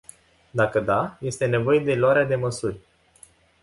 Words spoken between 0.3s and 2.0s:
Dacă da, este nevoie de